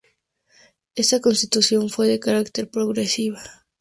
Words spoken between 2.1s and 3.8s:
carácter progresista.